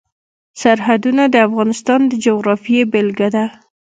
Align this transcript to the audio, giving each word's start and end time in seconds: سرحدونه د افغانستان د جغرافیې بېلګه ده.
سرحدونه 0.61 1.23
د 1.29 1.35
افغانستان 1.47 1.99
د 2.07 2.13
جغرافیې 2.25 2.81
بېلګه 2.91 3.29
ده. 3.35 3.45